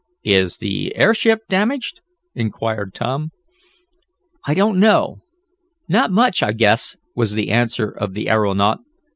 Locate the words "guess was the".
6.53-7.51